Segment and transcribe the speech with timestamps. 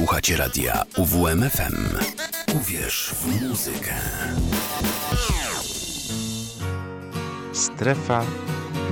[0.00, 1.98] Słuchacie radia UWMFM.
[2.56, 3.94] Uwierz w muzykę.
[7.52, 8.24] Strefa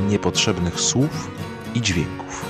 [0.09, 1.31] niepotrzebnych słów
[1.75, 2.48] i dźwięków.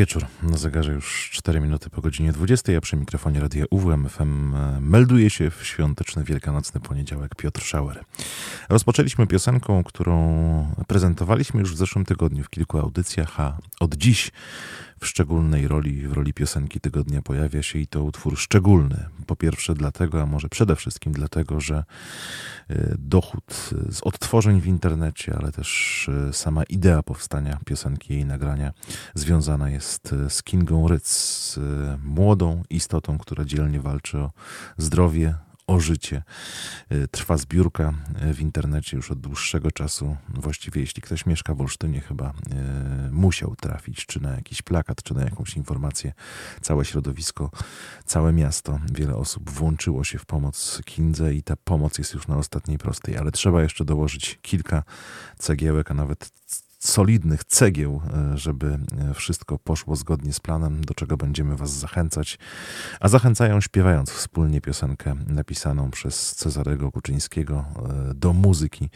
[0.00, 0.26] wieczór.
[0.42, 5.30] Na zegarze już 4 minuty po godzinie 20, Ja przy mikrofonie radia UWMFM e, melduje
[5.30, 8.04] się w świąteczny wielkanocny poniedziałek Piotr Schauer.
[8.68, 14.30] Rozpoczęliśmy piosenką, którą prezentowaliśmy już w zeszłym tygodniu w kilku audycjach, a od dziś
[15.00, 19.06] w szczególnej roli, w roli piosenki tygodnia pojawia się i to utwór szczególny.
[19.26, 21.84] Po pierwsze dlatego, a może przede wszystkim dlatego, że
[22.68, 28.24] e, dochód e, z odtworzeń w internecie, ale też e, sama idea powstania piosenki, jej
[28.24, 28.72] nagrania
[29.14, 31.58] związana jest z Kingą Ryc,
[32.04, 34.30] młodą istotą, która dzielnie walczy o
[34.76, 35.34] zdrowie,
[35.70, 36.22] o życie.
[36.92, 37.94] Y, Trwa zbiórka
[38.30, 40.16] y, w internecie już od dłuższego czasu.
[40.28, 45.14] Właściwie jeśli ktoś mieszka w Olsztynie chyba y, musiał trafić czy na jakiś plakat, czy
[45.14, 46.12] na jakąś informację.
[46.60, 47.50] Całe środowisko,
[48.04, 52.36] całe miasto, wiele osób włączyło się w pomoc Kindze i ta pomoc jest już na
[52.36, 54.82] ostatniej prostej, ale trzeba jeszcze dołożyć kilka
[55.38, 56.30] cegiełek, a nawet
[56.80, 58.78] solidnych cegieł, e, żeby
[59.10, 62.38] e, wszystko poszło zgodnie z planem, do czego będziemy Was zachęcać.
[63.00, 67.64] A zachęcają śpiewając wspólnie piosenkę napisaną przez Cezarego Kuczyńskiego
[68.10, 68.90] e, do muzyki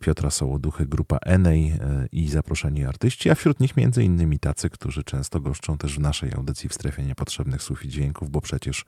[0.00, 1.78] Piotra Sołoduchy, grupa Enej
[2.12, 6.32] i zaproszeni artyści, a wśród nich między innymi tacy, którzy często goszczą też w naszej
[6.34, 8.84] audycji w strefie niepotrzebnych słów i dźwięków, bo przecież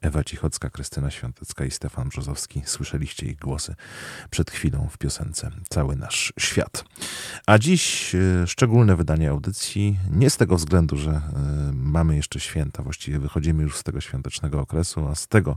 [0.00, 3.74] Ewa Cichocka, Krystyna Świątecka i Stefan Brzozowski słyszeliście ich głosy
[4.30, 6.84] przed chwilą w piosence Cały nasz świat.
[7.46, 11.22] A dziś e, szczególne wydanie audycji, nie z tego względu, że e,
[11.72, 15.56] mamy jeszcze święta, właściwie wychodzimy już z tego świątecznego okresu, a z tego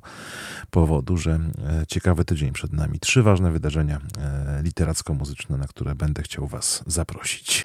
[0.72, 3.00] powodu, że e, ciekawy tydzień przed nami.
[3.00, 4.00] Trzy ważne wydarzenia
[4.64, 7.64] literacko-muzyczne, na które będę chciał Was zaprosić.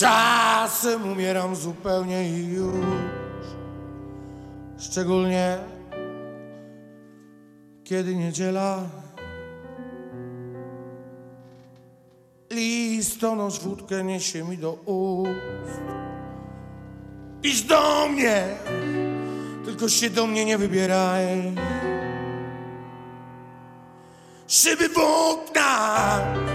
[0.00, 2.74] Czasem umieram zupełnie i już.
[4.78, 5.58] Szczególnie
[7.84, 8.78] kiedy niedziela.
[12.50, 15.80] Listonosz wódkę niesie mi do ust.
[17.42, 18.44] Idź do mnie,
[19.64, 21.54] tylko się do mnie nie wybieraj.
[24.46, 26.49] Szyby w oknach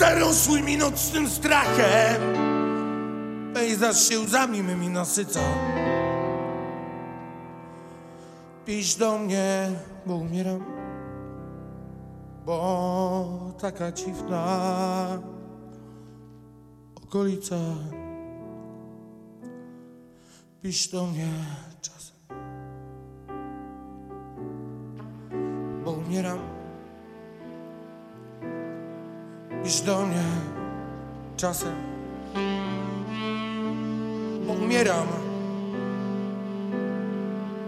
[0.00, 2.22] zarosły mi nocnym strachem.
[3.54, 5.40] Pejzaż się łzami mymi nasyca.
[8.66, 9.70] Pisz do mnie,
[10.06, 10.64] bo umieram,
[12.46, 15.18] bo taka dziwna
[16.94, 17.56] okolica.
[20.62, 21.28] Pisz do mnie
[21.80, 22.16] czasem,
[25.84, 26.59] bo umieram.
[29.70, 30.24] Pisz do mnie
[31.36, 31.74] czasem,
[34.46, 35.06] bo umieram.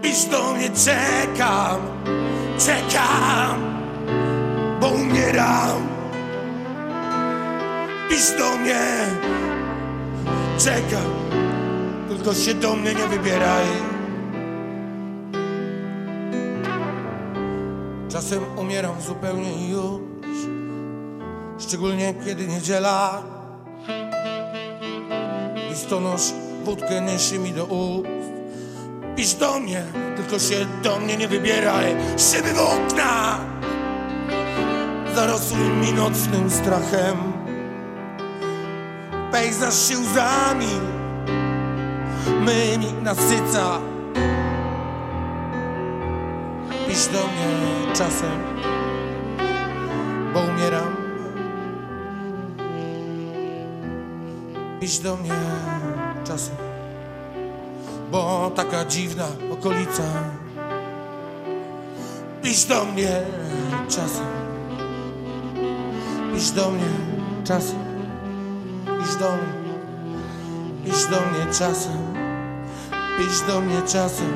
[0.01, 1.81] Pisz do mnie, czekam,
[2.59, 3.79] czekam,
[4.81, 5.87] bo umieram.
[8.09, 8.81] Pisz do mnie,
[10.57, 11.11] czekam,
[12.09, 13.65] tylko się do mnie nie wybieraj.
[18.09, 20.12] Czasem umieram zupełnie i już,
[21.67, 23.23] szczególnie kiedy niedziela.
[25.69, 28.07] Listonosz wódkę niesie mi do ust.
[29.15, 29.83] Pisz do mnie,
[30.15, 31.95] tylko się do mnie nie wybieraj.
[32.17, 33.39] Szyby w okna
[35.15, 37.17] zarosłym mi nocnym strachem.
[39.31, 40.67] Pejzaż się łzami
[42.39, 43.79] mymi nasyca.
[46.87, 48.43] Pisz do mnie czasem,
[50.33, 51.02] bo umieram.
[54.83, 55.31] Pisz do mnie
[56.23, 56.55] czasem,
[58.11, 60.03] bo taka dziwna okolica.
[62.41, 63.21] Pisz do mnie
[63.89, 64.25] czasem.
[66.33, 66.85] Pisz do mnie
[67.43, 67.79] czasem.
[68.85, 69.53] Pisz do mnie.
[70.85, 72.13] Pisz do mnie czasem.
[73.17, 74.33] Pisz do mnie czasem,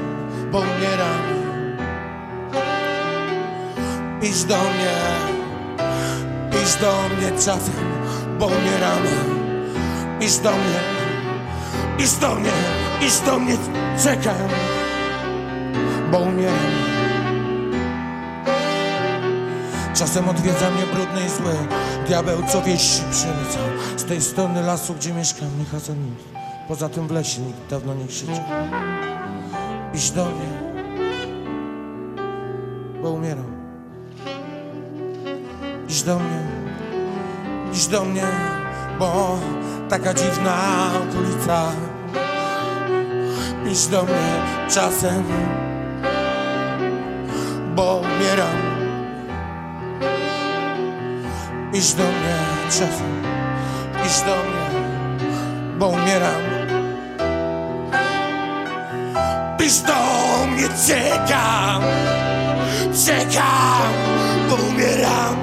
[0.52, 1.22] bo umieram.
[4.22, 4.98] Pisz do mnie.
[6.52, 7.74] Pisz do mnie czasem,
[8.40, 9.37] bo umieram.
[10.20, 10.80] Pisz do mnie.
[11.98, 12.52] Pisz do mnie.
[13.00, 13.58] Pisz do mnie.
[14.04, 14.36] Czekam,
[16.12, 16.88] bo umieram.
[19.94, 21.54] Czasem odwiedza mnie brudny i zły
[22.08, 23.64] Diabeł, co wieści przylecał
[23.98, 26.24] Z tej strony lasu, gdzie mieszkam, nie chasa nikt
[26.68, 28.42] Poza tym w lesie nikt dawno nie krzyczy
[29.94, 30.50] Pisz do mnie
[33.02, 33.58] Bo umieram
[35.88, 36.40] Pisz do mnie
[37.72, 38.24] Pisz do mnie
[39.00, 39.40] Bo
[39.90, 40.56] taka dziwna
[40.96, 41.72] okolica
[43.66, 45.24] Pisz do mnie czasem
[47.76, 48.68] Bo umieram
[51.72, 52.38] Pisz do mnie
[52.70, 53.24] czasem,
[54.04, 54.82] pisz do mnie,
[55.78, 56.42] bo umieram.
[59.58, 59.94] Pisz do
[60.48, 61.84] mnie, czekam,
[63.06, 63.94] czekam,
[64.50, 65.36] bo umieram.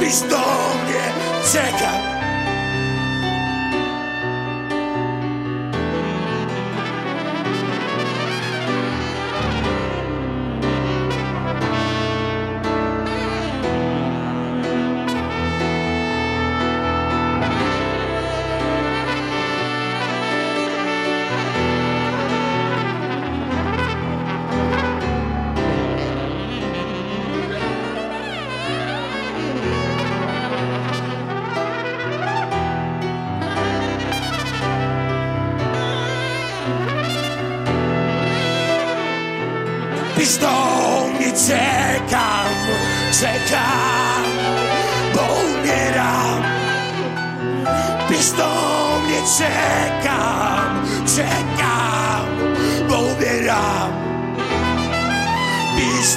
[0.00, 0.38] Pisz do
[0.84, 1.12] mnie,
[1.52, 2.13] czekam.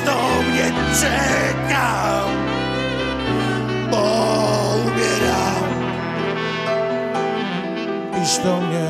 [0.08, 0.72] Do mnie,
[3.92, 4.04] bo
[4.86, 5.64] umieram.
[8.14, 8.90] Pisz do mnie,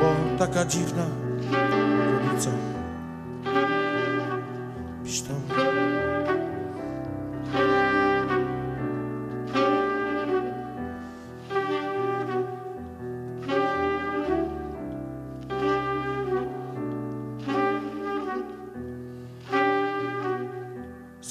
[0.00, 1.23] bo taka dziwna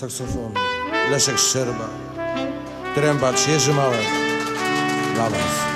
[0.03, 0.53] Saksofon
[1.11, 1.89] Leszek Szczerba.
[2.95, 4.07] Trębacz Jerzy Małek
[5.15, 5.72] Dla was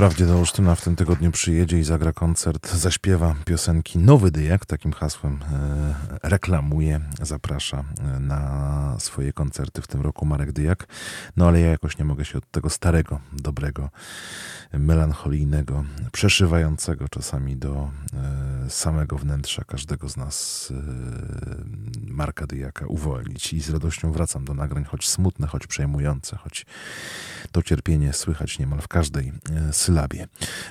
[0.00, 4.92] Wprawdzie do Olsztyna w tym tygodniu przyjedzie i zagra koncert, zaśpiewa piosenki Nowy Dyjak, takim
[4.92, 10.86] hasłem e, reklamuje, zaprasza e, na swoje koncerty w tym roku Marek Dyjak.
[11.36, 13.90] No ale ja jakoś nie mogę się od tego starego, dobrego,
[14.72, 17.90] melancholijnego, przeszywającego czasami do
[18.66, 20.68] e, samego wnętrza każdego z nas
[22.06, 23.52] Marka Dyjaka uwolnić.
[23.52, 26.66] I z radością wracam do nagrań, choć smutne, choć przejmujące, choć
[27.52, 29.32] to cierpienie słychać niemal w każdej
[29.68, 29.72] e,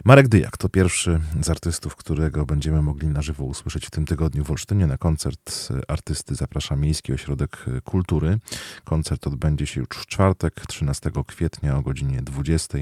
[0.05, 4.43] Marek Dyjak to pierwszy z artystów, którego będziemy mogli na żywo usłyszeć w tym tygodniu
[4.43, 4.87] w Olsztynie.
[4.87, 8.39] Na koncert artysty zaprasza Miejski Ośrodek Kultury.
[8.83, 12.77] Koncert odbędzie się już w czwartek, 13 kwietnia o godzinie 20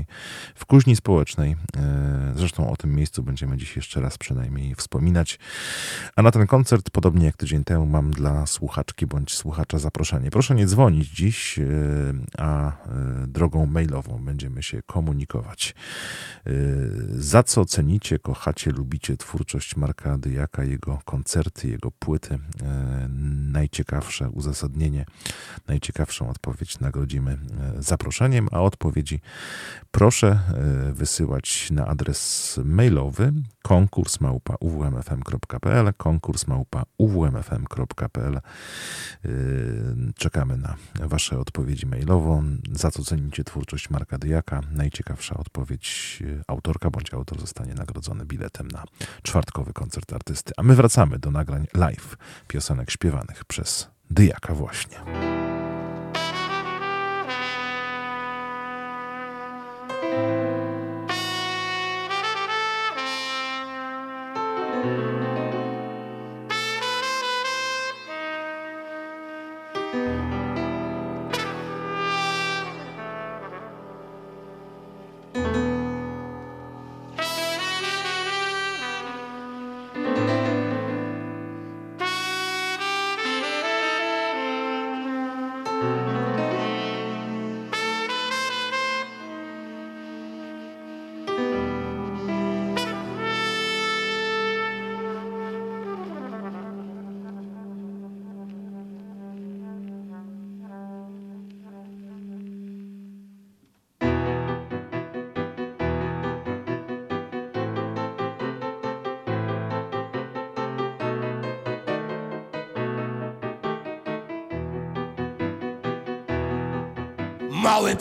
[0.55, 1.55] w Kuźni Społecznej.
[1.77, 5.39] E, Zresztą o tym miejscu będziemy dziś jeszcze raz przynajmniej wspominać.
[6.15, 10.31] A na ten koncert, podobnie jak tydzień temu, mam dla słuchaczki bądź słuchacza zaproszenie.
[10.31, 11.63] Proszę nie dzwonić dziś, e,
[12.37, 12.73] a e,
[13.27, 15.75] drogą mailową będziemy się komunikować.
[17.09, 22.39] Za co cenicie, kochacie, lubicie twórczość Marka Dyjaka, jego koncerty, jego płyty?
[23.51, 25.05] Najciekawsze uzasadnienie,
[25.67, 27.37] najciekawszą odpowiedź nagrodzimy
[27.79, 29.19] zaproszeniem, a odpowiedzi
[29.91, 30.39] proszę
[30.93, 38.39] wysyłać na adres mailowy konkurs małpa uwmfm.pl konkurs małpa uwmfm.pl
[40.15, 42.43] Czekamy na Wasze odpowiedzi mailowo.
[42.71, 44.61] Za co cenicie twórczość Marka Dyjaka?
[44.71, 46.16] Najciekawsza odpowiedź
[46.47, 48.83] autorka bądź autor zostanie nagrodzony biletem na
[49.23, 50.53] czwartkowy koncert artysty.
[50.57, 55.36] A my wracamy do nagrań live piosenek śpiewanych przez Dyjaka właśnie.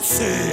[0.07, 0.46] say.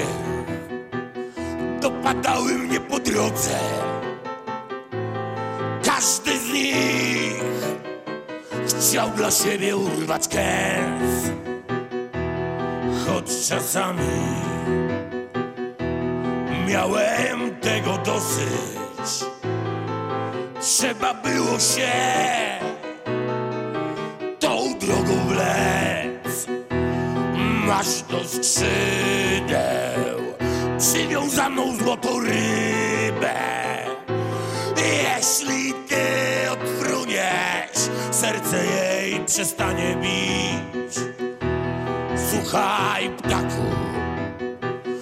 [42.55, 43.65] Słuchaj, ptaku,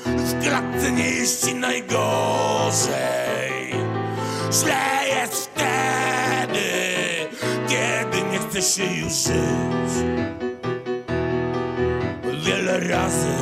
[0.07, 2.93] w klatce nie jest ci najgorzej.
[4.53, 6.71] Źle jest wtedy,
[7.69, 9.93] kiedy nie chce się już żyć.
[12.47, 13.35] Wiele razy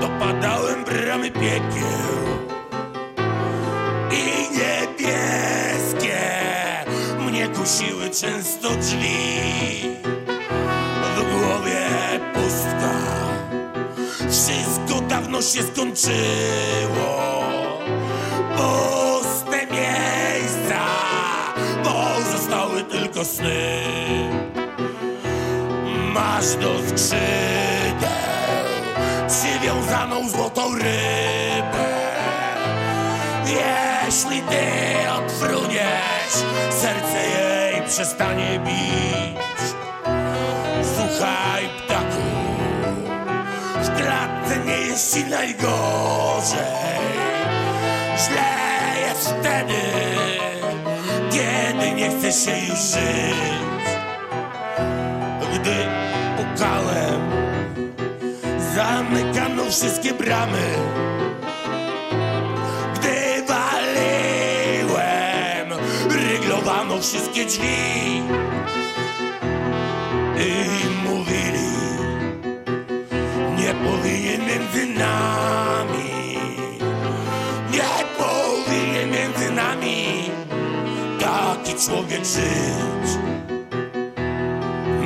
[0.00, 2.38] dopadałem bramy piekieł
[4.10, 6.20] i niebieskie.
[7.18, 9.91] Mnie kusiły często drzwi
[15.42, 17.42] dawno się skończyło
[18.56, 20.80] puste miejsca
[21.84, 23.82] pozostały tylko sny
[26.14, 27.22] masz do skrzydeł
[29.28, 31.92] przywiązaną złotą rybę.
[33.46, 36.34] Jeśli ty odfruniesz,
[36.70, 39.71] serce jej przestanie bić.
[44.92, 47.00] Jest ci najgorzej.
[48.16, 48.52] Źle
[49.08, 49.80] jest wtedy,
[51.30, 53.84] kiedy nie chce się już żyć.
[55.54, 55.76] Gdy
[56.36, 57.20] pukałem
[58.74, 60.68] Zamykano wszystkie bramy.
[62.94, 64.92] Gdy waliłem
[66.10, 68.22] Ryglowano wszystkie drzwi.
[70.38, 70.81] I
[75.02, 76.38] nami
[77.70, 80.30] Nie powinien między nami
[81.20, 83.18] Taki człowiek żyć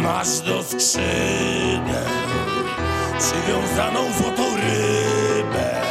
[0.02, 2.16] masz do skrzydeł
[3.18, 5.82] przywiązaną złotą rybę.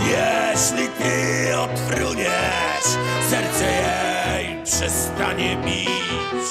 [0.00, 2.88] Jeśli ty odfruniesz,
[3.30, 6.50] serce jej przestanie bić.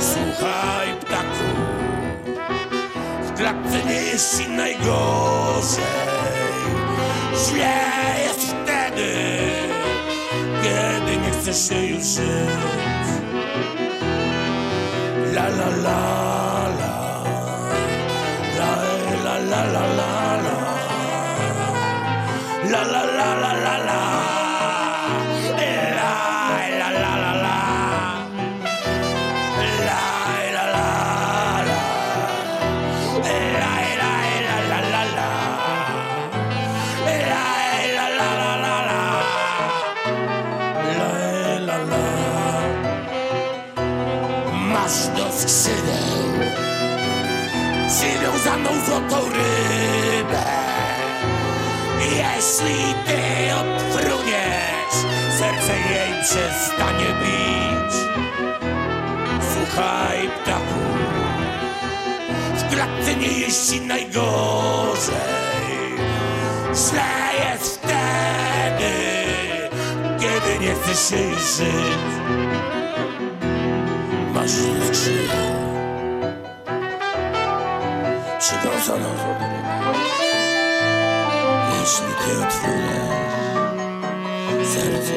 [0.00, 1.67] Słuchaj, ptaku,
[4.18, 5.84] ci najgorzej.
[7.46, 7.74] Źle
[8.24, 9.14] jest wtedy,
[10.62, 13.08] kiedy nie chcesz się już żyć.
[15.34, 16.00] La la la
[18.58, 18.72] La
[19.24, 20.10] la la la la la
[22.70, 24.07] La la la la la la La
[49.08, 50.44] złotą rybę.
[52.00, 54.96] Jeśli ty odfruniesz,
[55.38, 57.94] serce jej przestanie bić.
[59.52, 60.80] Słuchaj, ptaku,
[62.54, 65.38] w klatce nie jeździ najgorzej.
[66.74, 68.92] Źle jest wtedy,
[70.20, 72.08] kiedy nie chcesz jej żyć.
[74.34, 75.57] Masz skrzydła przywiązaną
[78.52, 79.48] rybę.
[81.80, 83.28] Jeśli ty otwórz
[84.68, 85.14] serce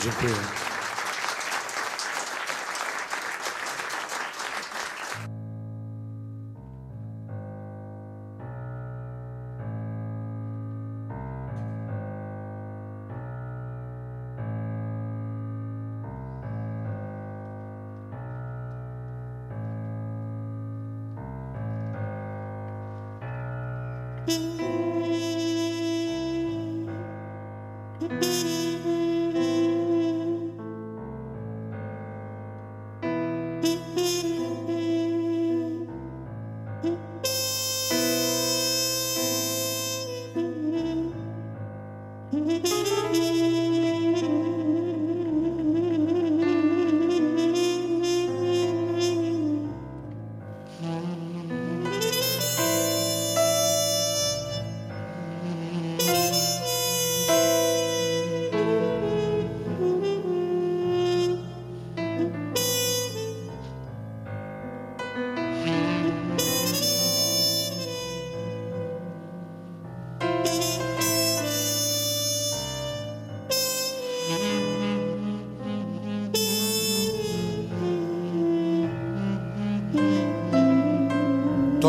[0.00, 0.59] Bardzo dziękuję.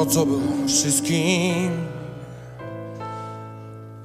[0.01, 1.87] To, co było wszystkim,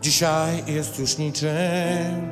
[0.01, 2.31] dzisiaj jest już niczym.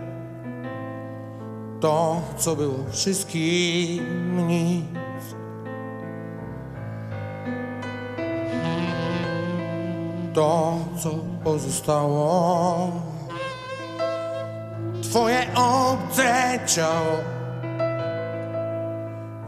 [1.80, 4.84] To, co było wszystkim, nic.
[10.34, 11.10] To, co
[11.44, 12.92] pozostało,
[15.02, 17.16] Twoje obce ciało,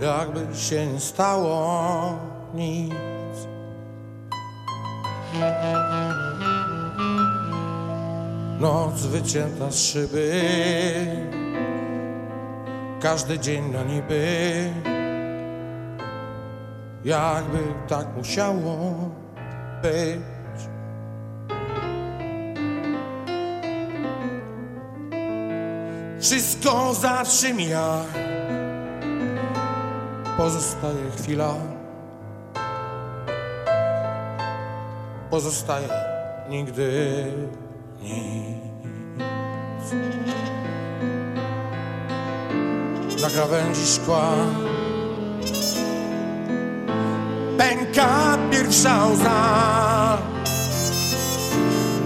[0.00, 2.18] jakby się nie stało
[2.54, 3.15] nic.
[8.60, 10.30] Noc wycięta z szyby.
[13.00, 14.70] Każdy dzień na niby.
[17.04, 19.10] Jakby tak musiało
[19.82, 20.20] być.
[26.20, 28.02] Wszystko zawsze mija.
[30.36, 31.75] Pozostaje chwila
[35.30, 35.88] Pozostaje
[36.48, 37.24] nigdy
[38.02, 38.76] nic.
[43.22, 44.28] Na krawędzi szkła
[47.58, 50.18] pęka pierwsza łza.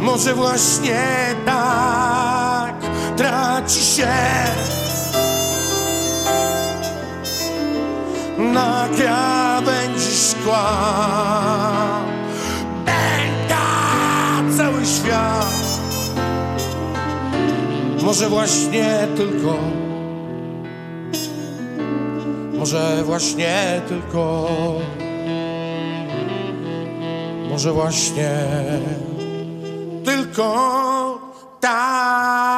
[0.00, 1.00] Może właśnie
[1.46, 2.74] tak
[3.16, 4.08] traci się
[8.38, 12.09] na krawędzi szkła.
[15.10, 15.54] Świat.
[18.02, 19.54] Może właśnie tylko,
[22.58, 24.48] może właśnie tylko,
[27.50, 28.30] może właśnie
[30.04, 31.18] tylko
[31.60, 32.49] tak.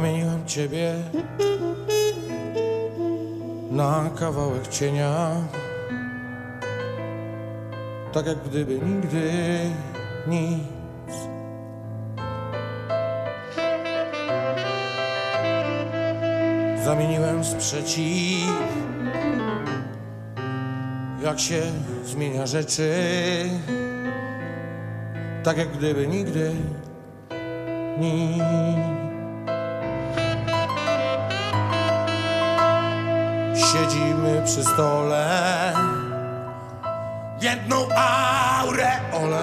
[0.00, 0.94] Zamieniłem ciebie
[3.70, 5.30] na kawałek cienia,
[8.12, 9.30] tak jak gdyby nigdy
[10.26, 11.14] nic.
[16.84, 18.52] Zamieniłem sprzeciw,
[21.22, 21.62] jak się
[22.04, 22.94] zmienia rzeczy,
[25.42, 26.52] tak jak gdyby nigdy
[27.98, 28.99] nic.
[33.90, 35.72] Siedzimy przy stole
[37.40, 39.42] jedną aureolę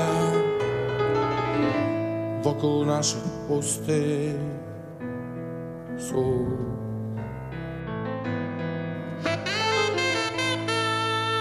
[2.41, 4.35] wokół naszych pustych
[6.09, 6.47] słów.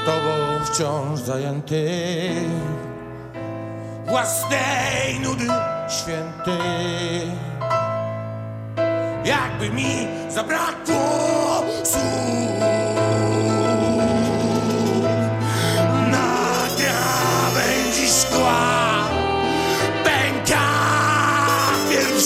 [0.06, 1.90] Tobą wciąż zajęty
[4.06, 5.46] własnej nudy
[5.88, 6.58] święty.
[9.24, 12.75] Jakby mi zabrakło słów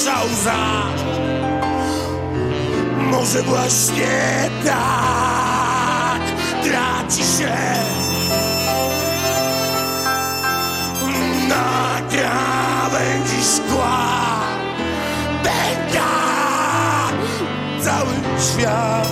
[0.04, 0.82] pierwsza łza.
[3.10, 6.20] Może właśnie tak
[6.64, 7.56] traci się
[11.48, 14.40] na krawędzi szkła
[15.42, 16.10] pęka
[17.80, 19.08] cały świat.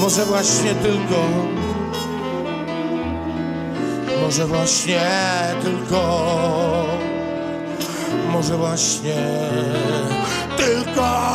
[0.00, 1.24] Może właśnie tylko,
[4.22, 5.00] może właśnie
[5.62, 6.95] tylko,
[8.36, 9.16] może właśnie
[10.56, 11.32] tylko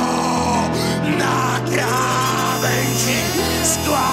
[1.20, 3.18] na krawędzi
[3.74, 4.10] szkła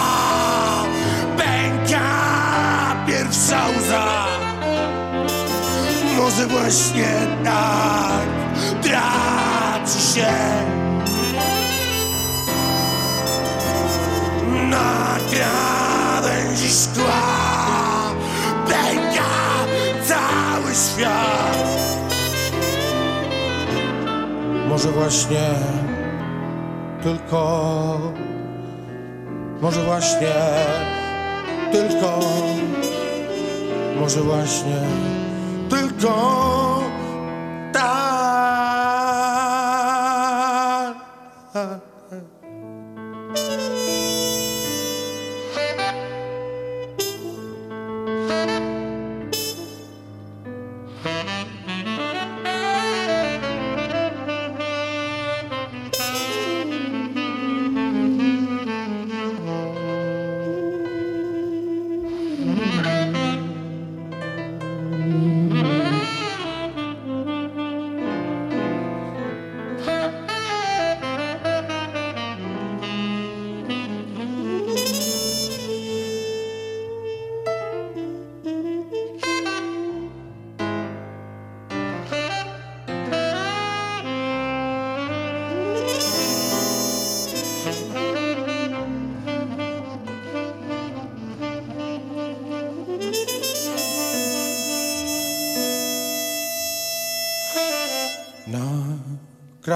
[1.37, 2.11] pęka
[3.07, 4.27] pierwsza łza.
[6.17, 7.09] Może właśnie
[7.45, 8.29] tak
[8.83, 10.33] traci się
[14.71, 17.23] na krawędzi szkła
[18.67, 19.31] pęka
[20.07, 22.08] cały świat.
[24.69, 25.51] Może właśnie
[27.03, 27.99] tylko,
[29.61, 30.35] może właśnie
[31.73, 32.21] tylko,
[34.01, 34.81] może właśnie
[35.71, 36.68] tylko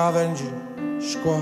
[0.02, 0.44] krawędzi
[1.10, 1.40] szkła.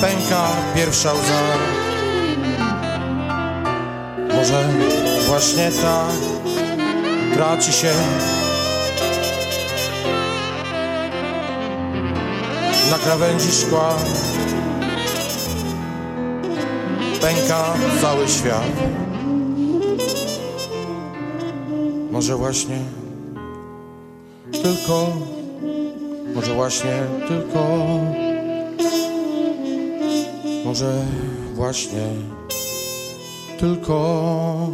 [0.00, 1.42] Pęka pierwsza łza.
[4.36, 4.64] Może
[5.26, 6.16] właśnie tak
[7.34, 7.92] traci się
[12.90, 13.94] na krawędzi szkła
[17.26, 18.72] pęka cały świat.
[22.10, 22.78] Może właśnie
[24.52, 25.06] tylko,
[26.34, 27.64] może właśnie tylko,
[30.64, 31.04] może
[31.54, 32.06] właśnie
[33.58, 34.68] tylko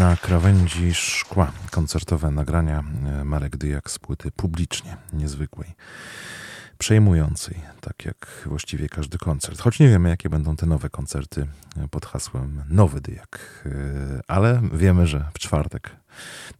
[0.00, 5.74] Na krawędzi szkła koncertowe nagrania e, Marek Dyjak z płyty publicznie niezwykłej.
[6.78, 9.60] przejmującej, tak jak właściwie każdy koncert.
[9.60, 11.46] Choć nie wiemy, jakie będą te nowe koncerty
[11.90, 13.64] pod hasłem Nowy Dyjak,
[14.28, 15.90] ale wiemy, że w czwartek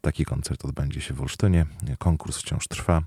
[0.00, 1.66] taki koncert odbędzie się w Olsztynie.
[1.98, 3.02] Konkurs wciąż trwa.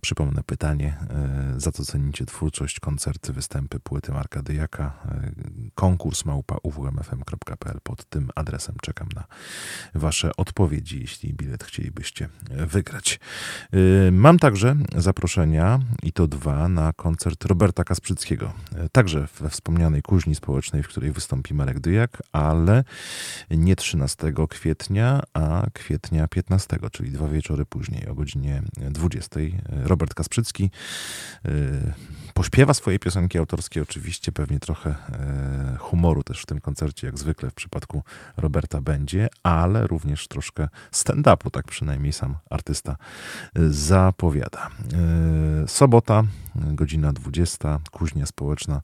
[0.00, 4.92] Przypomnę pytanie, e, za co cenicie twórczość, koncerty, występy, płyty Marka Dyjaka.
[5.08, 5.30] E,
[5.74, 7.80] konkurs małpa uwmfm.pl.
[7.82, 9.24] Pod tym adresem czekam na
[9.94, 13.20] wasze odpowiedzi, jeśli bilet chcielibyście wygrać.
[13.72, 18.52] E, mam także zaproszenia, i to dwa, na koncert Roberta Kasprzyckiego.
[18.92, 22.84] Także we wspomnianej kuźni społecznej, w której wystąpi Marek Dyjak, ale
[23.50, 29.40] nie 13 kwietnia, a kwietnia 15, czyli dwa wieczory później, o godzinie 20.
[29.68, 30.70] Robert Kasprzycki
[31.46, 31.92] y,
[32.34, 37.50] pośpiewa swoje piosenki autorskie, oczywiście pewnie trochę e, humoru też w tym koncercie, jak zwykle
[37.50, 38.02] w przypadku
[38.36, 42.96] Roberta będzie, ale również troszkę stand-upu, tak przynajmniej sam artysta
[43.58, 44.70] y, zapowiada.
[45.64, 46.22] E, sobota,
[46.54, 48.80] godzina 20, kuźnia społeczna,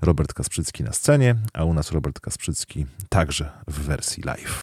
[0.00, 4.62] Robert Kasprzycki na scenie, a u nas Robert Kasprzycki także w wersji live.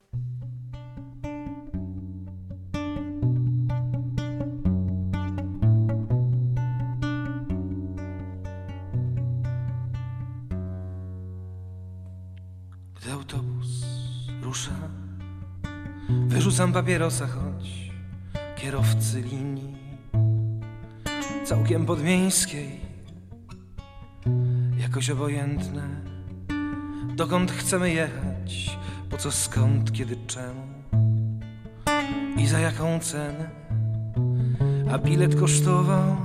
[16.28, 17.92] Wyrzucam papierosa, choć
[18.56, 19.76] kierowcy linii
[21.46, 22.80] całkiem podmiejskiej,
[24.78, 25.82] jakoś obojętne,
[27.16, 28.78] dokąd chcemy jechać,
[29.10, 30.62] po co, skąd, kiedy, czemu
[32.38, 33.50] i za jaką cenę.
[34.92, 36.16] A bilet kosztował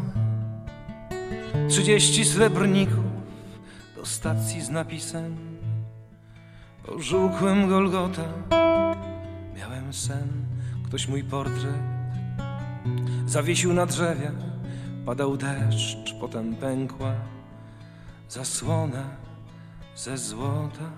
[1.68, 3.04] trzydzieści srebrników
[3.96, 5.49] do stacji z napisem
[6.96, 8.24] Ożółkłem Golgota
[9.92, 10.28] sen,
[10.86, 11.82] ktoś mój portret
[13.26, 14.32] zawiesił na drzewie.
[15.06, 17.12] Padał deszcz, potem pękła
[18.28, 19.04] zasłona
[19.96, 20.90] ze złota.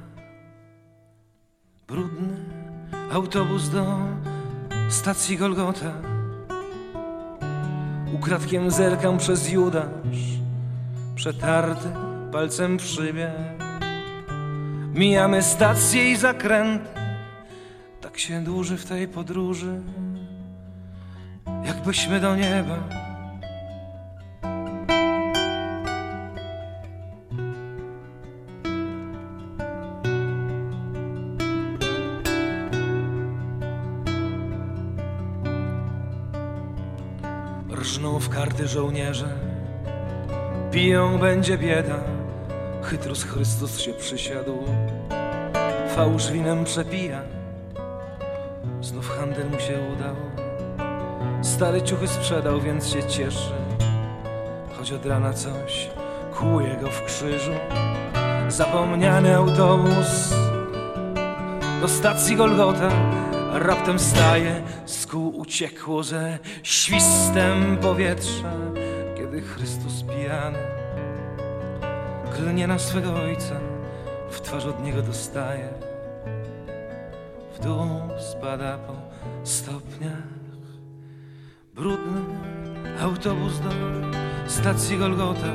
[1.89, 2.37] Brudny
[3.13, 3.99] autobus do
[4.89, 5.93] stacji Golgota.
[8.15, 10.39] Ukradkiem zerkam przez Judasz,
[11.15, 11.89] przetarty
[12.33, 13.33] palcem w szybie.
[14.95, 17.03] Mijamy stację i zakręty
[18.01, 19.81] tak się dłuży w tej podróży,
[21.67, 22.79] jakbyśmy do nieba.
[37.75, 39.29] Rżną w karty żołnierze,
[40.73, 42.22] piją będzie bieda.
[42.93, 44.59] Chytrus Chrystus się przysiadł,
[45.97, 47.23] fałsz winem przepija.
[48.81, 50.17] Znów handel mu się udał.
[51.43, 53.53] Stare ciuchy sprzedał, więc się cieszy.
[54.79, 55.91] Choć od rana coś
[56.35, 57.53] kłuje go w krzyżu.
[58.49, 60.35] Zapomniany autobus
[61.81, 62.91] Do stacji Golgota
[63.53, 64.63] Raptem staje.
[64.87, 68.53] Z kół uciekło ze świstem powietrza
[69.17, 70.82] Kiedy Chrystus pijany
[72.37, 73.55] Klnie na swego ojca
[74.31, 75.69] W twarz od niego dostaje
[77.63, 78.95] dół spada po
[79.45, 80.29] stopniach.
[81.75, 82.21] Brudny
[83.01, 83.71] autobus do
[84.47, 85.53] stacji Golgota.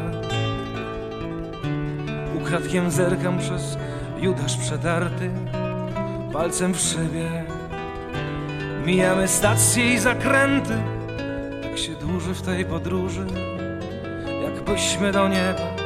[2.42, 3.78] Ukradkiem zerkam przez
[4.20, 5.30] Judasz przetarty,
[6.34, 7.44] palcem w szybie.
[8.86, 10.78] Mijamy stacje i zakręty,
[11.64, 13.26] tak się dłuży w tej podróży,
[14.44, 15.77] jakbyśmy do nieba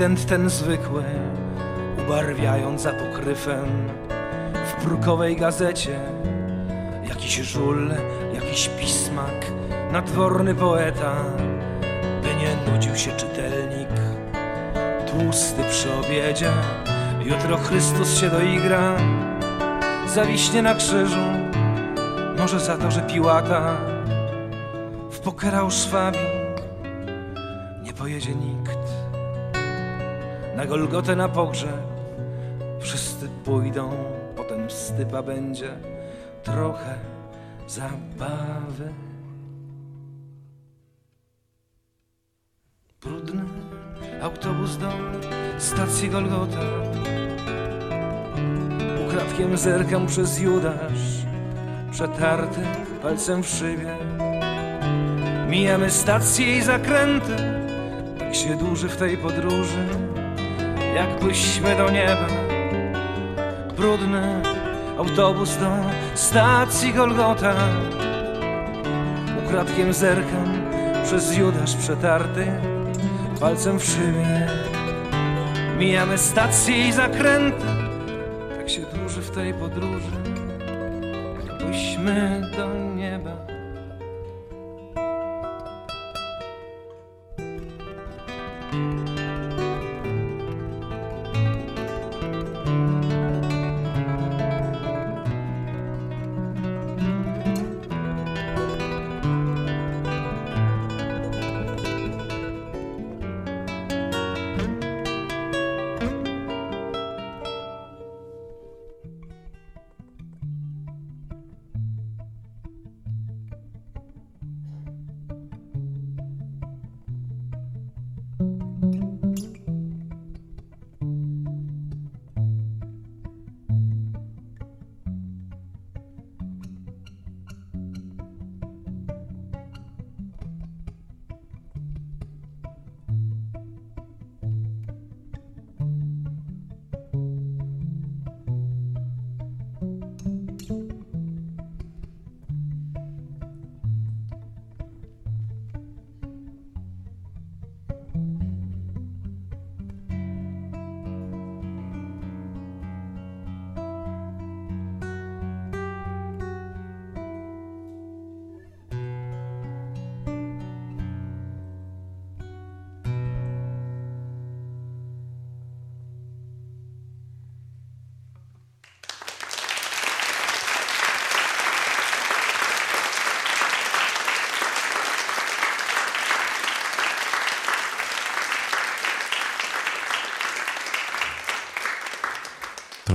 [0.00, 1.04] incydent ten zwykły,
[2.04, 3.88] ubarwiając za pokryfem
[4.54, 6.00] w brukowej gazecie.
[7.08, 7.90] Jakiś żul,
[8.34, 9.46] jakiś pismak,
[9.92, 11.14] nadworny poeta,
[12.22, 13.88] by nie nudził się czytelnik,
[15.06, 16.50] tłusty przy obiedzie.
[17.24, 18.96] Jutro Chrystus się doigra,
[20.06, 21.26] zawiśnie na krzyżu,
[22.38, 23.76] może za to, że piłata
[25.10, 26.29] w pokerał szwabi
[30.70, 31.80] Golgotę na pogrzeb.
[32.80, 33.90] Wszyscy pójdą,
[34.36, 35.70] potem stypa będzie
[36.42, 36.94] trochę
[37.68, 38.92] zabawy.
[43.02, 43.42] Brudny
[44.22, 44.88] autobus do
[45.58, 46.60] stacji Golgota.
[49.06, 51.26] Ukradkiem zerkam przez Judasz,
[51.92, 52.60] przetarty
[53.02, 53.96] palcem w szybie.
[55.48, 57.36] Mijamy stacje i zakręty,
[58.18, 60.09] tak się dłuży w tej podróży,
[60.94, 62.26] jakbyśmy do nieba.
[63.76, 64.42] Brudny
[64.98, 65.70] autobus do
[66.14, 67.54] stacji Golgota.
[69.46, 70.62] Ukradkiem zerkam
[71.04, 72.46] przez Judasz przetarty,
[73.40, 74.48] palcem w szybie.
[75.78, 77.66] Mijamy stacje i zakręty,
[78.56, 80.10] tak się dłuży w tej podróży,
[81.48, 82.79] jakbyśmy do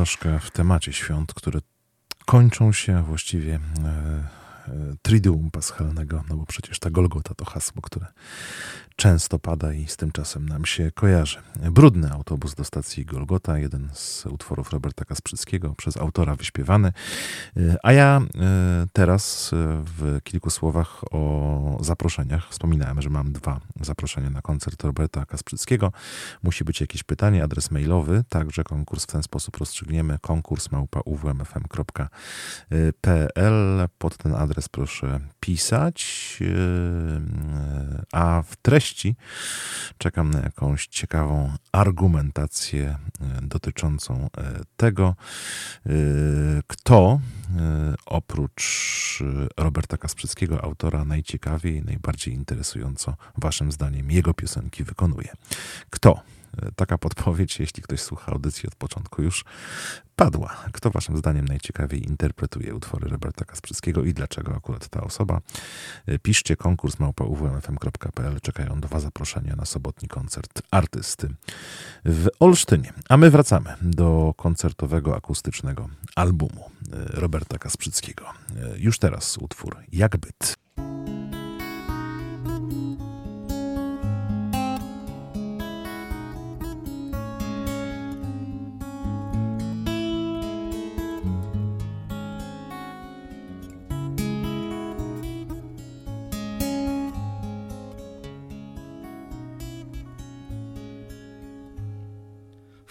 [0.06, 1.60] Troszkę w temacie świąt, które
[2.26, 3.60] kończą się, właściwie e,
[5.02, 8.06] Triduum Paschalnego, no bo przecież ta Golgota to hasło, które
[8.96, 11.38] często pada i z tym czasem nam się kojarzy.
[11.72, 16.92] Brudny autobus do stacji Golgota, jeden z utworów Roberta Kasprzyckiego, przez autora wyśpiewany.
[17.84, 22.50] A ja e, teraz e, w kilku słowach o zaproszeniach.
[22.50, 25.92] Wspominałem, że mam dwa zaproszenia na koncert Roberta Kasprzyckiego.
[26.44, 30.18] Musi być jakieś pytanie, adres mailowy, także konkurs w ten sposób rozstrzygniemy.
[30.22, 31.02] Konkurs małpa.
[33.98, 36.48] Pod ten adres proszę pisać, e,
[38.12, 39.16] a w treści.
[39.98, 42.98] Czekam na jakąś ciekawą argumentację e,
[43.42, 45.16] dotyczącą e, tego,
[46.68, 47.20] kto
[48.06, 49.24] oprócz
[49.58, 55.34] Roberta Kasprzyckiego, autora najciekawiej, najbardziej interesująco, waszym zdaniem, jego piosenki wykonuje.
[55.90, 56.35] Kto?
[56.76, 59.46] Taka podpowiedź, jeśli ktoś słucha audycji od początku, już
[60.16, 60.56] padła.
[60.72, 65.42] Kto waszym zdaniem najciekawiej interpretuje utwory Roberta Kasprzyckiego i dlaczego akurat ta osoba?
[66.22, 68.42] Piszcie konkurs małpa.uwmfm.pl.
[68.42, 71.30] Czekają dwa zaproszenia na sobotni koncert artysty
[72.06, 72.94] w Olsztynie.
[73.10, 78.26] A my wracamy do koncertowego akustycznego albumu Roberta Kasprzyckiego.
[78.78, 80.56] Już teraz utwór Jak byt.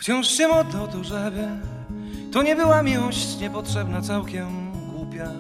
[0.05, 1.49] Wciąż się modlę o to, żeby
[2.33, 5.31] to nie była miłość niepotrzebna, całkiem głupia.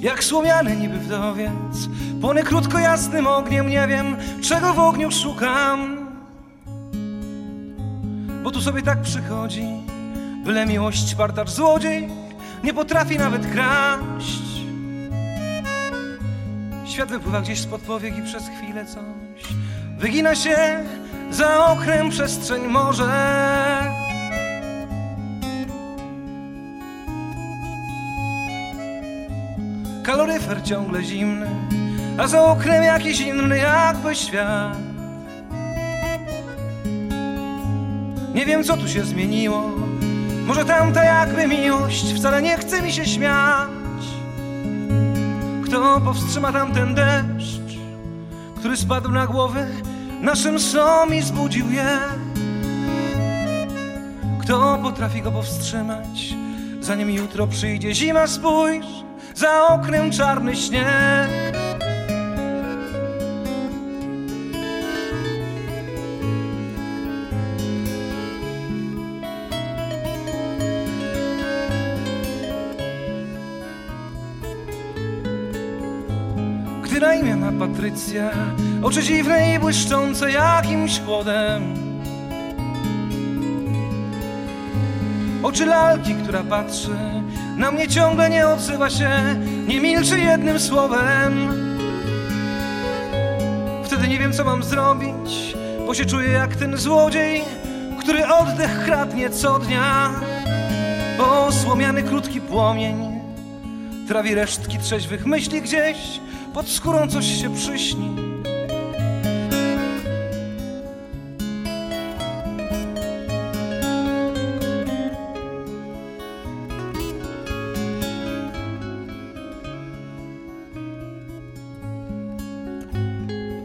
[0.00, 1.88] Jak słomiany niby wdowiec,
[2.20, 6.08] płonę krótko jasnym ogniem, nie wiem czego w ogniu szukam.
[8.42, 9.66] Bo tu sobie tak przychodzi,
[10.44, 12.08] byle miłość partacz złodziej,
[12.64, 14.42] nie potrafi nawet kraść.
[16.86, 19.58] Świat wypływa gdzieś spod powiek i przez chwilę coś
[19.98, 20.84] wygina się
[21.30, 23.04] za oknem przestrzeń morze.
[30.02, 31.50] Kaloryfer ciągle zimny,
[32.18, 34.78] a za oknem jakiś inny jakby świat.
[38.34, 39.70] Nie wiem co tu się zmieniło,
[40.46, 43.68] może tamta jakby miłość wcale nie chce mi się śmiać.
[45.64, 47.58] Kto powstrzyma tamten deszcz?
[48.58, 49.66] który spadł na głowę
[50.20, 51.98] naszym snom i zbudził je.
[54.40, 56.34] Kto potrafi go powstrzymać,
[56.80, 58.86] zanim jutro przyjdzie zima, spójrz,
[59.34, 61.47] za oknem czarny śnieg.
[77.58, 78.30] Patrycja,
[78.82, 81.74] oczy dziwne i błyszczące jakimś chłodem.
[85.42, 86.96] Oczy lalki, która patrzy
[87.56, 89.10] na mnie ciągle nie odzywa się,
[89.68, 91.48] nie milczy jednym słowem.
[93.84, 95.56] Wtedy nie wiem, co mam zrobić,
[95.86, 97.42] bo się czuję jak ten złodziej,
[98.00, 100.10] który oddech kradnie co dnia.
[101.18, 103.20] Bo słomiany krótki płomień
[104.08, 106.20] trawi resztki trzeźwych myśli gdzieś,
[106.58, 108.16] pod skórą coś się przyśni.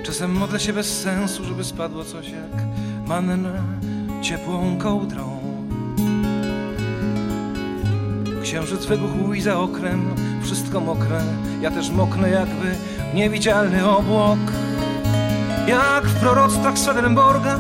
[0.04, 2.64] Czasem modlę się bez sensu, żeby spadło coś jak
[3.08, 3.64] manna
[4.22, 5.39] ciepłą kołdrą.
[8.44, 11.22] Księżyc wybuchł i za oknem wszystko mokre,
[11.62, 12.76] ja też moknę jakby
[13.14, 14.39] niewidzialny obłok.
[15.68, 17.60] Jak w proroctwach Swedenborga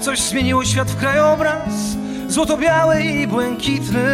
[0.00, 1.96] coś zmieniło świat w krajobraz,
[2.28, 4.06] złoto-biały i błękitny.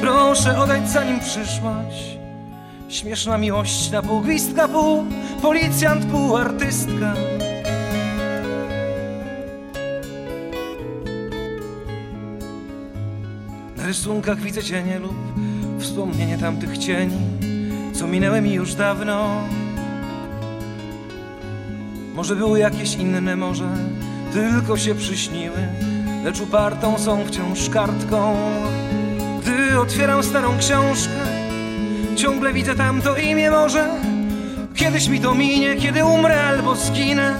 [0.00, 2.18] Proszę oddać zanim przyszłaś,
[2.88, 5.04] śmieszna miłość na pół gwizdka, pół
[5.42, 7.14] policjant, pół artystka.
[13.76, 15.16] Na rysunkach widzę cienie lub
[15.78, 17.18] wspomnienie tamtych cieni,
[17.92, 19.40] co minęły mi już dawno.
[22.14, 23.68] Może były jakieś inne, może
[24.32, 25.68] tylko się przyśniły,
[26.24, 28.36] lecz upartą są wciąż kartką.
[29.42, 31.26] Gdy otwieram starą książkę,
[32.16, 33.88] ciągle widzę tamto imię może.
[34.74, 37.34] Kiedyś mi to minie, kiedy umrę albo zginę.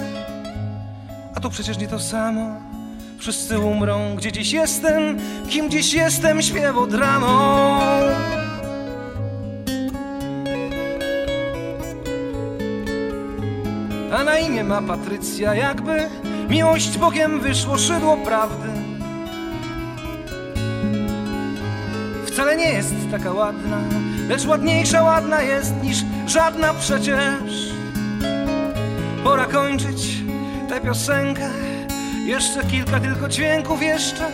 [1.35, 2.67] A to przecież nie to samo.
[3.19, 5.17] Wszyscy umrą, gdzie dziś jestem,
[5.49, 6.93] kim dziś jestem, śpię od
[14.37, 16.09] na imię ma Patrycja, jakby
[16.49, 18.67] miłość Bogiem wyszło szydło prawdy.
[22.25, 23.77] Wcale nie jest taka ładna,
[24.29, 27.73] lecz ładniejsza ładna jest niż żadna przecież.
[29.23, 30.17] Pora kończyć
[30.69, 31.49] tę piosenkę.
[32.25, 34.25] Jeszcze kilka tylko dźwięków, jeszcze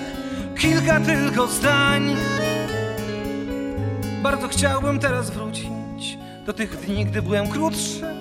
[0.60, 2.16] kilka tylko zdań.
[4.24, 8.13] Bardzo chciałbym teraz wrócić do tych dni, gdy byłem krótszy.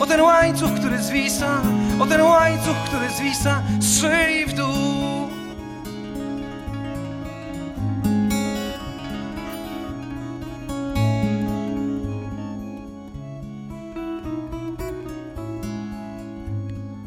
[0.00, 1.62] O ten łańcuch, który zwisa,
[2.00, 5.28] o ten łańcuch, który zwisa z szyi w dół.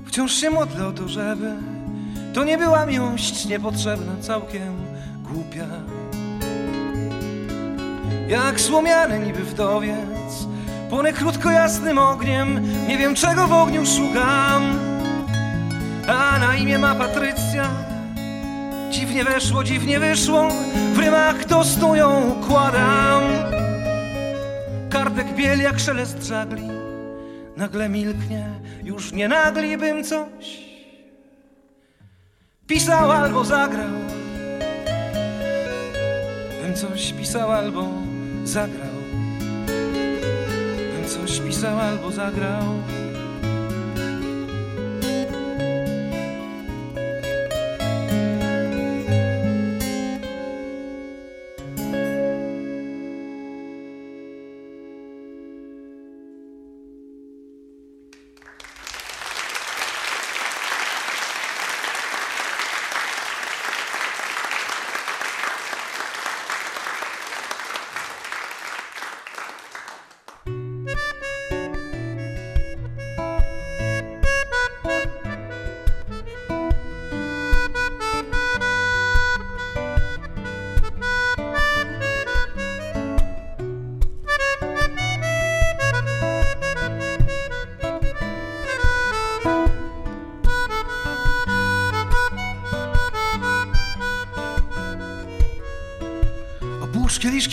[0.06, 1.54] Wciąż się modlę o to, żeby
[2.34, 4.74] to nie była miłość niepotrzebna, całkiem
[5.24, 5.68] głupia.
[8.28, 10.48] Jak słomiany niby wdowiec,
[10.94, 14.80] płonę krótko jasnym ogniem, nie wiem czego w ogniu szukam.
[16.08, 17.70] A na imię ma Patrycja,
[18.89, 20.50] dziwnie weszło, dziwnie wyszło,
[20.94, 23.24] w rymach to snują układam.
[24.89, 26.70] Kartek biel jak szelest żagli,
[27.58, 28.46] nagle milknie,
[28.84, 30.60] już nie naglibym coś
[32.68, 33.94] pisał albo zagrał.
[36.62, 37.89] Bym coś pisał albo
[38.44, 38.93] zagrał.
[41.14, 42.64] Coś pisał albo zagrał.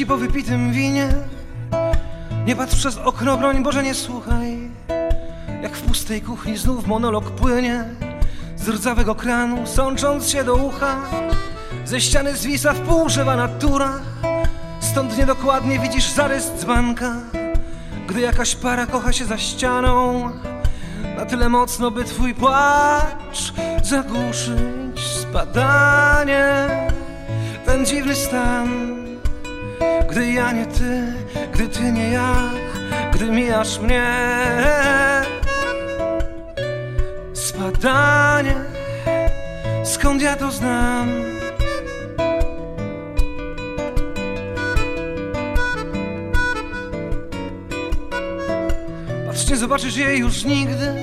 [0.06, 1.08] Po wypitym winie.
[2.46, 4.70] Nie patrz przez okno, broń Boże, nie słuchaj.
[5.62, 7.84] Jak w pustej kuchni znów monolog płynie.
[8.56, 10.96] Z rdzawego kranu, sącząc się do ucha.
[11.84, 13.92] Ze ściany zwisa w pół żywa natura.
[14.80, 17.16] Stąd niedokładnie widzisz zarys dzbanka.
[18.08, 20.30] Gdy jakaś para kocha się za ścianą
[21.16, 26.68] Na tyle mocno, by twój płacz zagłuszyć Spadanie,
[27.66, 28.99] ten dziwny stan
[30.10, 31.12] Gdy ja nie ty,
[31.52, 32.50] gdy ty nie ja
[33.12, 34.06] Gdy mijasz mnie.
[37.32, 38.54] Spadanie,
[39.84, 41.08] skąd ja to znam?
[49.26, 50.94] Patrz, nie zobaczysz jej już nigdy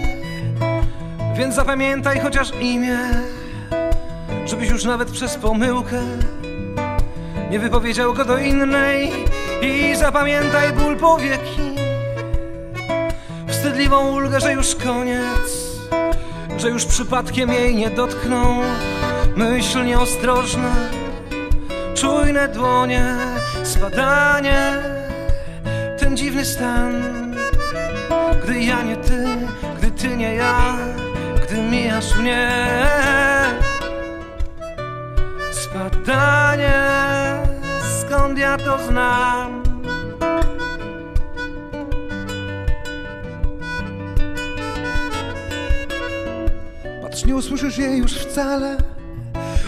[1.37, 2.99] Więc zapamiętaj chociaż imię
[4.45, 6.01] Żebyś już nawet przez pomyłkę
[7.49, 9.11] Nie wypowiedział go do innej
[9.61, 11.75] I zapamiętaj ból powieki.
[13.47, 15.67] Wstydliwą ulgę, że już koniec
[16.57, 18.53] Że już przypadkiem jej nie dotknął.
[19.35, 20.71] Myśl nieostrożna
[21.95, 23.15] Czujne dłonie
[23.63, 24.71] Spadanie
[25.99, 27.17] Ten dziwny stan.
[28.43, 29.25] Gdy ja nie ty,
[29.77, 30.77] gdy ty nie ja,
[31.43, 33.36] gdy mijasz mnie.
[36.07, 36.73] Spadanie,
[38.01, 39.63] skąd ja to znam?
[47.01, 48.77] Patrz, nie usłyszysz jej już wcale,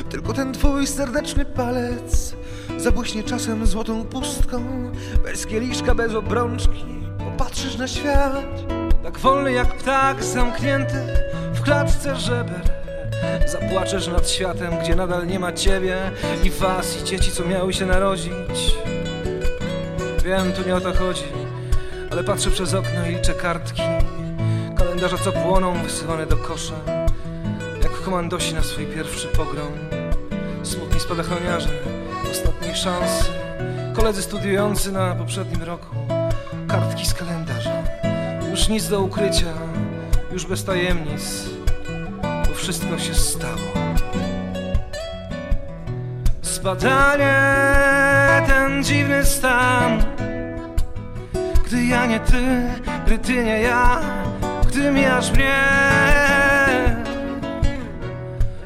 [0.09, 2.35] tylko ten twój serdeczny palec
[2.77, 4.91] zabłyśnie czasem złotą pustką,
[5.23, 6.85] bez kieliszka, bez obrączki.
[7.17, 8.45] Popatrzysz na świat,
[9.03, 11.07] tak wolny jak ptak zamknięty
[11.53, 12.78] w klatce żeber.
[13.45, 16.11] Zapłaczesz nad światem, gdzie nadal nie ma ciebie
[16.43, 18.75] i was, i dzieci, co miały się narodzić.
[20.25, 21.23] Wiem, tu nie o to chodzi,
[22.11, 23.81] ale patrzę przez okno i liczę kartki.
[24.77, 26.75] Kalendarza, co płoną, wysyłane do kosza,
[27.83, 29.71] jak komandosi na swój pierwszy pogrom.
[30.63, 31.69] Smutni spadochroniarze,
[32.31, 33.23] ostatniej szansy,
[33.95, 35.95] koledzy studiujący na poprzednim roku,
[36.67, 37.83] kartki z kalendarza.
[38.51, 39.53] Już nic do ukrycia,
[40.31, 41.48] już bez tajemnic,
[42.69, 43.73] wszystko się stało.
[46.41, 47.33] Spadanie,
[48.47, 50.03] ten dziwny stan,
[51.65, 52.61] gdy ja nie ty,
[53.05, 54.01] gdy ty nie ja,
[54.67, 55.55] gdy mijasz mnie.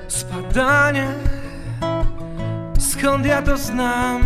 [0.08, 1.08] Spadanie,
[2.80, 4.22] skąd ja to znam?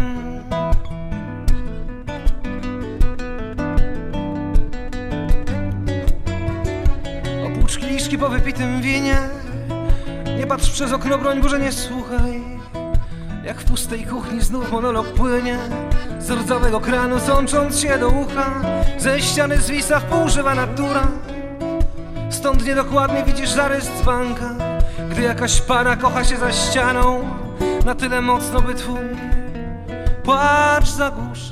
[7.45, 9.46] Oprócz kieliszki po wypitym winie
[10.49, 12.43] Patrz przez okno, broń Boże, nie słuchaj.
[13.43, 15.57] Jak w pustej kuchni znów monolog płynie
[16.19, 18.61] Z rdzawego kranu sącząc się do ucha
[18.97, 21.07] Ze ściany zwisa w pół żywa natura.
[22.29, 24.55] Stąd niedokładnie widzisz zarys dzbanka
[25.09, 27.29] Gdy jakaś para kocha się za ścianą
[27.85, 28.99] Na tyle mocno, by twój
[30.23, 31.51] płacz zagłuszy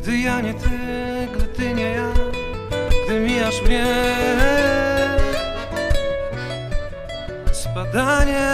[0.00, 0.68] Gdy ja nie ty,
[1.36, 1.93] gdy ty nie
[3.54, 3.84] mijasz mnie.
[7.52, 8.48] Spadanie,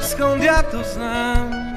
[0.00, 1.67] skąd ja to znam?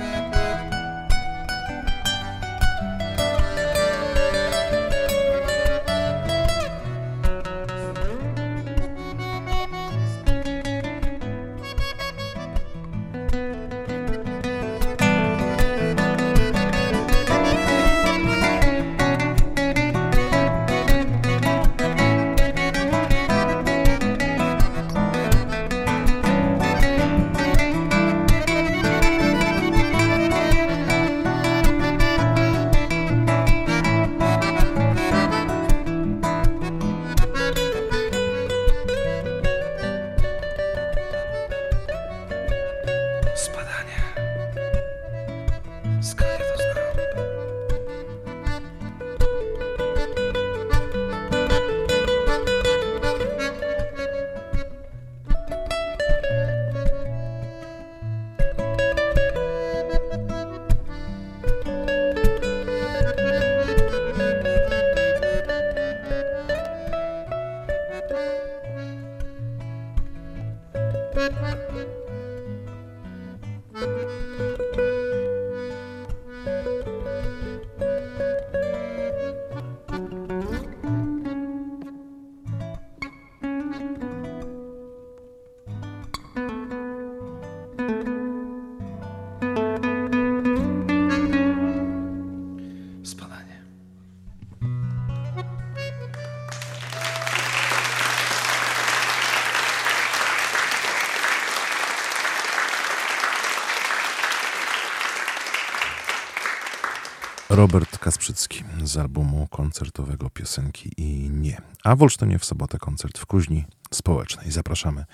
[107.62, 111.62] Robert Kasprzycki z albumu koncertowego piosenki i nie.
[111.84, 114.52] A w Olsztynie w sobotę koncert w Kuźni Społecznej.
[114.52, 115.06] Zapraszamy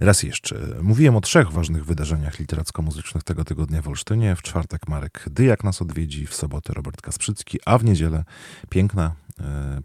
[0.00, 0.56] raz jeszcze.
[0.82, 4.36] Mówiłem o trzech ważnych wydarzeniach literacko-muzycznych tego tygodnia w Olsztynie.
[4.36, 8.24] W czwartek Marek Dyjak nas odwiedzi, w sobotę Robert Kasprzycki, a w niedzielę
[8.68, 9.14] piękna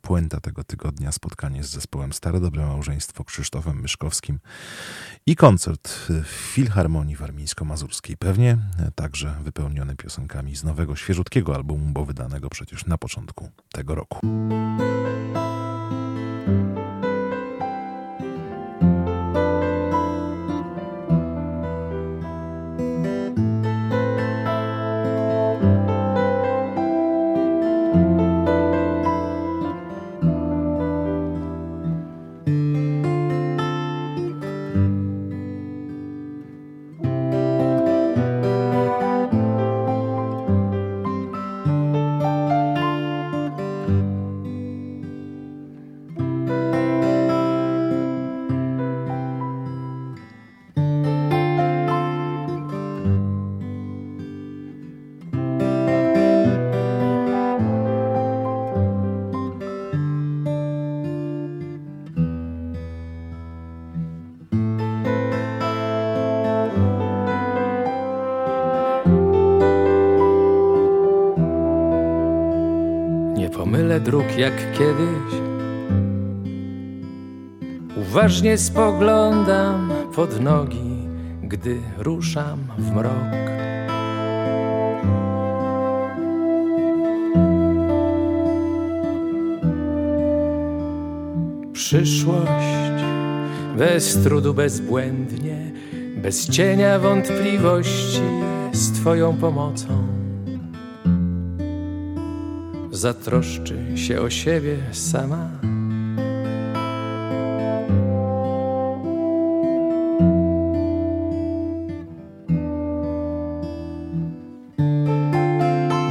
[0.02, 4.40] puenta tego tygodnia, spotkanie z zespołem Stare Dobre Małżeństwo Krzysztofem Myszkowskim
[5.26, 8.18] i koncert w Filharmonii Warmińsko-Mazurskiej.
[8.18, 8.58] Pewnie
[8.96, 14.20] także wypełniony piosenkami z nowego, świeżutkiego albumu, bo wydanego przecież na początku tego roku.
[74.52, 75.42] Jak kiedyś.
[77.98, 81.08] Uważnie spoglądam pod nogi,
[81.44, 83.52] gdy ruszam w mrok.
[91.74, 93.04] Przyszłość
[93.78, 95.72] bez trudu, bezbłędnie,
[96.18, 98.22] bez cienia wątpliwości,
[98.72, 100.11] z Twoją pomocą
[102.92, 105.50] zatroszczy się o siebie sama.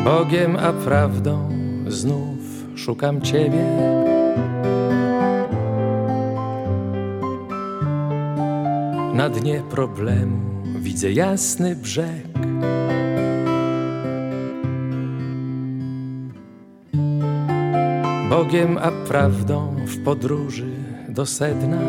[0.05, 1.49] Bogiem a prawdą
[1.89, 2.39] znów
[2.77, 3.65] szukam Ciebie.
[9.15, 10.41] Na dnie problemu
[10.81, 12.31] widzę jasny brzeg.
[18.31, 20.71] Bogiem a prawdą w podróży
[21.09, 21.81] do sedna.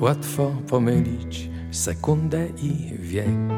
[0.00, 3.57] Łatwo pomylić sekundę i wiek.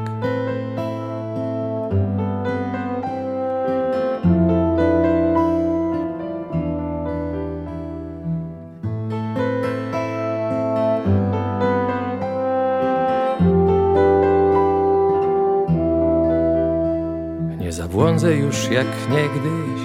[18.71, 19.81] Jak niegdyś.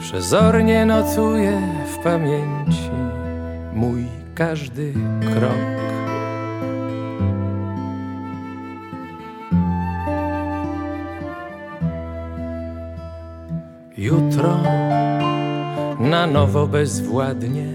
[0.00, 1.60] Przezornie notuję
[1.94, 2.90] w pamięci
[3.72, 4.04] mój
[4.34, 5.76] każdy krok.
[13.96, 14.56] Jutro
[16.00, 17.66] na nowo bezwładnie,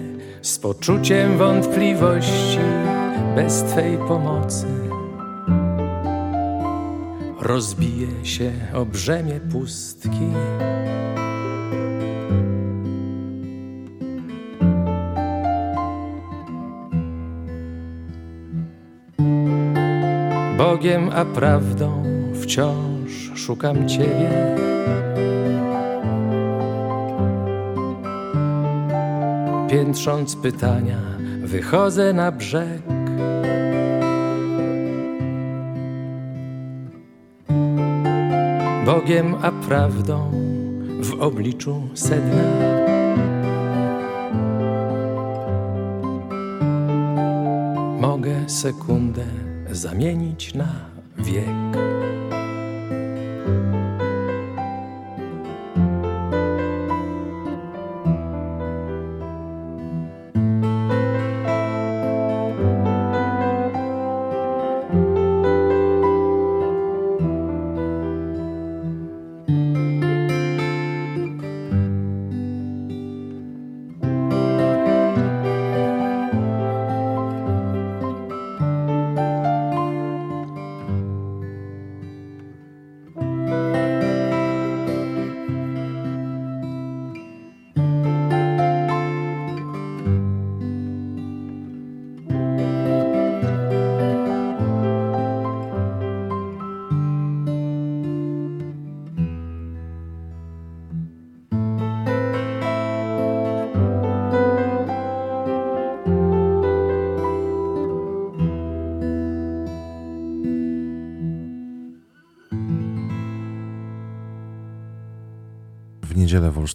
[0.42, 2.60] z poczuciem wątpliwości,
[3.36, 4.41] bez Twej pomocy
[7.52, 10.28] rozbije się o brzemię pustki.
[20.58, 22.04] Bogiem a prawdą
[22.42, 24.58] wciąż szukam Ciebie.
[29.70, 30.98] Piętrząc pytania,
[31.44, 33.01] wychodzę na brzeg.
[38.92, 40.32] Bogiem a prawdą
[41.02, 42.44] w obliczu sedna.
[48.00, 49.26] Mogę sekundę
[49.72, 50.68] zamienić na
[51.18, 52.01] wiek.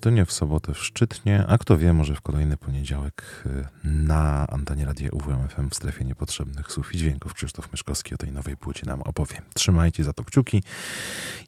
[0.06, 4.84] Olsztynie, w sobotę w Szczytnie, a kto wie, może w kolejny poniedziałek y, na antenie
[4.84, 9.02] radia UWMFM w strefie niepotrzebnych słów i dźwięków Krzysztof Myszkowski o tej nowej płycie nam
[9.02, 9.42] opowie.
[9.54, 10.62] Trzymajcie za to kciuki.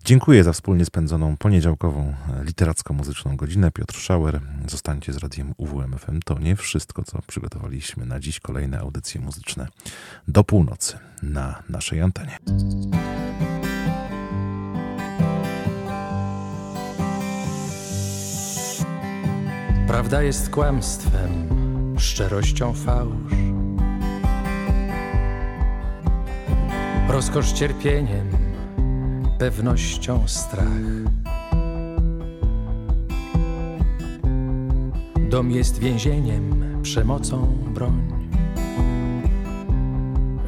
[0.04, 3.70] Dziękuję za wspólnie spędzoną poniedziałkową e, literacko-muzyczną godzinę.
[3.70, 6.20] Piotr Schauer, zostańcie z radiem UWMFM.
[6.24, 8.40] To nie wszystko, co przygotowaliśmy na dziś.
[8.40, 9.68] Kolejne audycje muzyczne
[10.28, 12.38] do północy na naszej antenie.
[19.88, 21.30] Prawda jest kłamstwem,
[21.98, 23.32] szczerością fałsz.
[27.08, 28.28] Rozkosz cierpieniem,
[29.38, 30.68] pewnością strach.
[35.30, 38.12] Dom jest więzieniem, przemocą broń.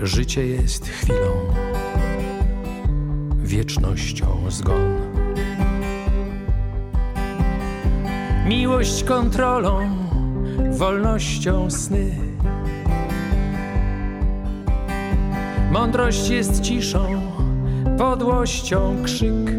[0.03, 1.33] Życie jest chwilą,
[3.43, 5.00] wiecznością zgon.
[8.51, 9.79] Miłość kontrolą,
[10.71, 12.11] wolnością sny.
[15.73, 17.07] Mądrość jest ciszą,
[17.99, 19.51] podłością krzyk.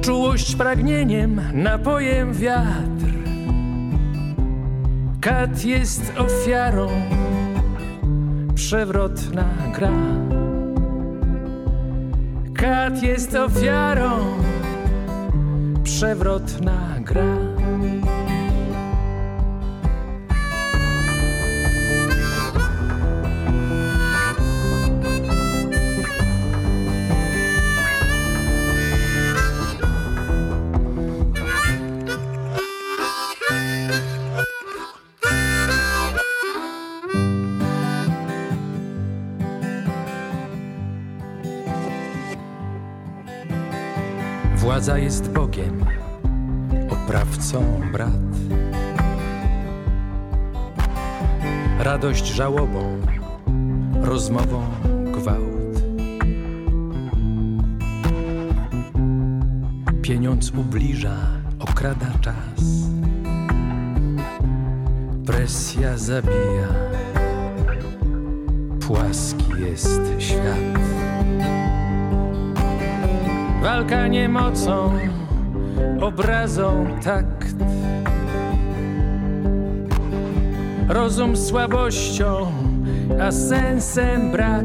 [0.00, 3.12] Czułość pragnieniem, napojem wiatr.
[5.20, 6.88] Kat jest ofiarą,
[8.54, 9.44] przewrotna
[9.74, 9.92] gra.
[12.54, 14.10] Kat jest ofiarą,
[15.98, 17.47] przewrotna gra.
[52.38, 53.00] Żałobą,
[54.02, 54.62] rozmową
[55.12, 55.82] gwałt.
[60.02, 61.16] Pieniądz ubliża,
[61.58, 62.64] okrada czas.
[65.26, 66.68] Presja zabija,
[68.86, 70.78] płaski jest świat.
[73.62, 74.92] Walka niemocą,
[76.00, 77.77] obrazą takt.
[80.88, 82.52] Rozum słabością,
[83.20, 84.64] a sensem brak.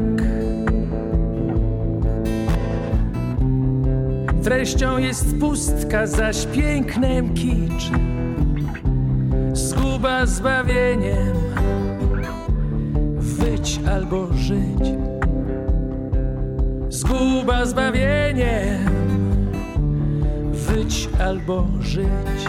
[4.42, 7.90] Treścią jest pustka, zaś pięknem kicz.
[9.52, 11.34] Zguba zbawieniem,
[13.18, 14.94] wyć albo żyć
[16.94, 18.90] zguba zbawieniem,
[20.52, 22.48] wyć albo żyć.